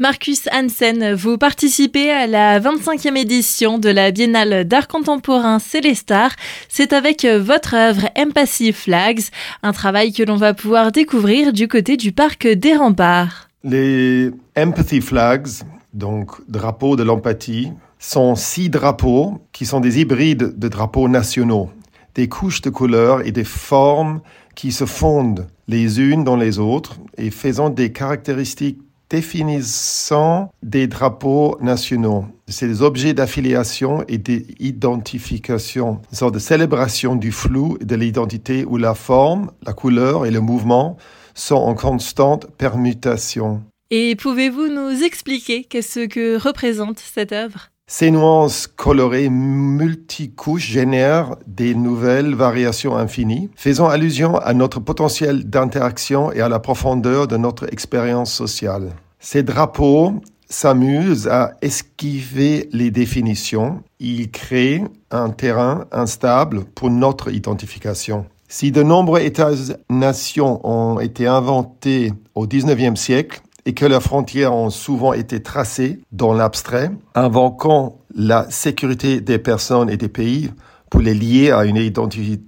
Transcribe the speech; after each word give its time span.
Marcus 0.00 0.48
Hansen, 0.52 1.14
vous 1.14 1.38
participez 1.38 2.10
à 2.10 2.26
la 2.26 2.58
25e 2.58 3.16
édition 3.16 3.78
de 3.78 3.88
la 3.88 4.10
Biennale 4.10 4.66
d'art 4.66 4.88
contemporain 4.88 5.60
Célestar. 5.60 6.32
C'est 6.68 6.92
avec 6.92 7.24
votre 7.24 7.74
œuvre 7.74 8.08
Empathy 8.18 8.72
Flags, 8.72 9.20
un 9.62 9.72
travail 9.72 10.12
que 10.12 10.24
l'on 10.24 10.34
va 10.34 10.52
pouvoir 10.52 10.90
découvrir 10.90 11.52
du 11.52 11.68
côté 11.68 11.96
du 11.96 12.10
parc 12.10 12.48
des 12.48 12.74
Remparts. 12.74 13.48
Les 13.62 14.32
Empathy 14.58 15.00
Flags, 15.00 15.62
donc 15.92 16.32
drapeaux 16.48 16.96
de 16.96 17.04
l'empathie, 17.04 17.70
sont 18.00 18.34
six 18.34 18.70
drapeaux 18.70 19.46
qui 19.52 19.64
sont 19.64 19.78
des 19.78 20.00
hybrides 20.00 20.58
de 20.58 20.68
drapeaux 20.68 21.08
nationaux, 21.08 21.70
des 22.16 22.28
couches 22.28 22.62
de 22.62 22.70
couleurs 22.70 23.24
et 23.24 23.30
des 23.30 23.44
formes 23.44 24.22
qui 24.56 24.72
se 24.72 24.86
fondent 24.86 25.46
les 25.68 26.00
unes 26.00 26.24
dans 26.24 26.36
les 26.36 26.58
autres 26.58 26.96
et 27.16 27.30
faisant 27.30 27.70
des 27.70 27.92
caractéristiques 27.92 28.80
définissant 29.14 30.50
des 30.64 30.88
drapeaux 30.88 31.56
nationaux. 31.60 32.24
C'est 32.48 32.66
des 32.66 32.82
objets 32.82 33.14
d'affiliation 33.14 34.04
et 34.08 34.18
d'identification, 34.18 36.00
une 36.10 36.16
sorte 36.16 36.34
de 36.34 36.40
célébration 36.40 37.14
du 37.14 37.30
flou 37.30 37.78
et 37.80 37.84
de 37.84 37.94
l'identité 37.94 38.64
où 38.64 38.76
la 38.76 38.94
forme, 38.94 39.52
la 39.64 39.72
couleur 39.72 40.26
et 40.26 40.32
le 40.32 40.40
mouvement 40.40 40.96
sont 41.34 41.54
en 41.54 41.74
constante 41.74 42.48
permutation. 42.58 43.62
Et 43.92 44.16
pouvez-vous 44.16 44.66
nous 44.66 45.04
expliquer 45.04 45.62
qu'est-ce 45.62 46.06
que 46.08 46.36
représente 46.36 46.98
cette 46.98 47.30
œuvre? 47.30 47.70
Ces 47.86 48.10
nuances 48.10 48.66
colorées 48.66 49.28
multicouches 49.28 50.66
génèrent 50.66 51.36
des 51.46 51.74
nouvelles 51.74 52.34
variations 52.34 52.96
infinies, 52.96 53.50
faisant 53.54 53.88
allusion 53.88 54.38
à 54.38 54.54
notre 54.54 54.80
potentiel 54.80 55.44
d'interaction 55.44 56.32
et 56.32 56.40
à 56.40 56.48
la 56.48 56.58
profondeur 56.58 57.28
de 57.28 57.36
notre 57.36 57.70
expérience 57.72 58.32
sociale. 58.32 58.90
Ces 59.24 59.42
drapeaux 59.42 60.20
s'amusent 60.50 61.28
à 61.28 61.54
esquiver 61.62 62.68
les 62.72 62.90
définitions. 62.90 63.82
Ils 63.98 64.30
créent 64.30 64.84
un 65.10 65.30
terrain 65.30 65.86
instable 65.92 66.66
pour 66.66 66.90
notre 66.90 67.32
identification. 67.32 68.26
Si 68.48 68.70
de 68.70 68.82
nombreux 68.82 69.22
États-nations 69.22 70.60
ont 70.62 71.00
été 71.00 71.26
inventés 71.26 72.12
au 72.34 72.46
19e 72.46 72.96
siècle, 72.96 73.40
et 73.64 73.72
que 73.72 73.86
leurs 73.86 74.02
frontières 74.02 74.52
ont 74.52 74.68
souvent 74.68 75.14
été 75.14 75.42
tracées 75.42 76.00
dans 76.12 76.34
l'abstrait, 76.34 76.90
invoquant 77.14 77.96
la 78.14 78.46
sécurité 78.50 79.22
des 79.22 79.38
personnes 79.38 79.88
et 79.88 79.96
des 79.96 80.10
pays 80.10 80.50
pour 80.90 81.00
les 81.00 81.14
lier 81.14 81.50
à 81.50 81.64
une 81.64 81.78
identité 81.78 82.40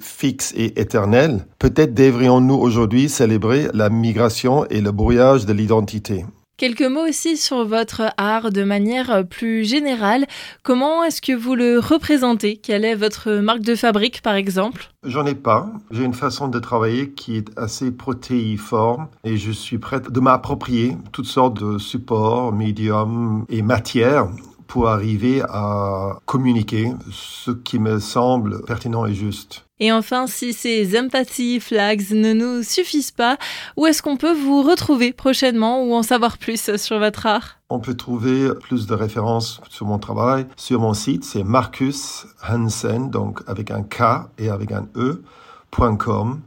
fixe 0.00 0.52
et 0.56 0.80
éternelle, 0.80 1.46
peut-être 1.58 1.94
devrions-nous 1.94 2.54
aujourd'hui 2.54 3.08
célébrer 3.08 3.68
la 3.74 3.90
migration 3.90 4.66
et 4.66 4.80
le 4.80 4.92
brouillage 4.92 5.46
de 5.46 5.52
l'identité. 5.52 6.24
Quelques 6.60 6.82
mots 6.82 7.08
aussi 7.08 7.38
sur 7.38 7.64
votre 7.64 8.12
art 8.18 8.50
de 8.50 8.64
manière 8.64 9.26
plus 9.26 9.64
générale. 9.64 10.26
Comment 10.62 11.02
est-ce 11.04 11.22
que 11.22 11.32
vous 11.32 11.54
le 11.54 11.78
représentez? 11.78 12.58
Quelle 12.58 12.84
est 12.84 12.94
votre 12.94 13.32
marque 13.36 13.62
de 13.62 13.74
fabrique 13.74 14.20
par 14.20 14.34
exemple? 14.34 14.90
J'en 15.02 15.24
ai 15.24 15.34
pas. 15.34 15.72
J'ai 15.90 16.04
une 16.04 16.12
façon 16.12 16.48
de 16.48 16.58
travailler 16.58 17.12
qui 17.12 17.38
est 17.38 17.48
assez 17.58 17.90
protéiforme 17.90 19.08
et 19.24 19.38
je 19.38 19.52
suis 19.52 19.78
prête 19.78 20.10
de 20.10 20.20
m'approprier 20.20 20.98
toutes 21.12 21.24
sortes 21.24 21.58
de 21.64 21.78
supports, 21.78 22.52
médiums 22.52 23.46
et 23.48 23.62
matières 23.62 24.28
pour 24.70 24.88
arriver 24.88 25.42
à 25.48 26.20
communiquer 26.26 26.92
ce 27.10 27.50
qui 27.50 27.80
me 27.80 27.98
semble 27.98 28.62
pertinent 28.64 29.04
et 29.04 29.14
juste. 29.14 29.64
Et 29.80 29.90
enfin, 29.90 30.28
si 30.28 30.52
ces 30.52 30.96
empathy 30.96 31.58
flags 31.58 32.12
ne 32.12 32.32
nous 32.32 32.62
suffisent 32.62 33.10
pas, 33.10 33.36
où 33.76 33.86
est-ce 33.86 34.00
qu'on 34.00 34.16
peut 34.16 34.32
vous 34.32 34.62
retrouver 34.62 35.12
prochainement 35.12 35.82
ou 35.82 35.92
en 35.92 36.04
savoir 36.04 36.38
plus 36.38 36.76
sur 36.76 37.00
votre 37.00 37.26
art? 37.26 37.58
On 37.68 37.80
peut 37.80 37.94
trouver 37.94 38.50
plus 38.62 38.86
de 38.86 38.94
références 38.94 39.60
sur 39.68 39.86
mon 39.86 39.98
travail 39.98 40.46
sur 40.56 40.80
mon 40.80 40.94
site, 40.94 41.24
c'est 41.24 41.42
Marcus 41.42 42.26
Hansen, 42.48 43.10
donc 43.10 43.42
avec 43.48 43.72
un 43.72 43.82
K 43.82 44.28
et 44.38 44.50
avec 44.50 44.70
un 44.70 44.86
E.com 44.94 46.42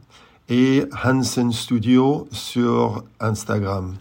et 0.48 0.84
Hansen 1.04 1.52
Studio 1.52 2.26
sur 2.32 3.04
Instagram. 3.20 3.94